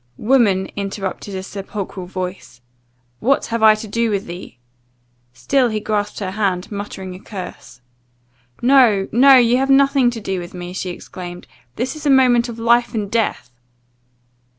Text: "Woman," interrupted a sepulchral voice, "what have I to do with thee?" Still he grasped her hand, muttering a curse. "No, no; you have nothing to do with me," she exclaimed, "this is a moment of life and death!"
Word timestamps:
"Woman," 0.17 0.65
interrupted 0.75 1.35
a 1.35 1.43
sepulchral 1.43 2.07
voice, 2.07 2.59
"what 3.19 3.45
have 3.45 3.61
I 3.61 3.75
to 3.75 3.87
do 3.87 4.09
with 4.09 4.25
thee?" 4.25 4.57
Still 5.31 5.69
he 5.69 5.79
grasped 5.79 6.17
her 6.21 6.31
hand, 6.31 6.71
muttering 6.71 7.13
a 7.13 7.19
curse. 7.19 7.81
"No, 8.63 9.07
no; 9.11 9.35
you 9.37 9.57
have 9.57 9.69
nothing 9.69 10.09
to 10.09 10.19
do 10.19 10.39
with 10.39 10.55
me," 10.55 10.73
she 10.73 10.89
exclaimed, 10.89 11.45
"this 11.75 11.95
is 11.95 12.07
a 12.07 12.09
moment 12.09 12.49
of 12.49 12.57
life 12.57 12.95
and 12.95 13.11
death!" 13.11 13.51